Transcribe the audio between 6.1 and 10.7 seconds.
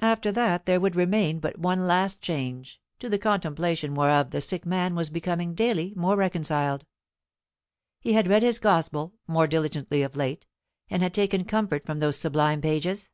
reconciled. He had read his Gospel more diligently of late,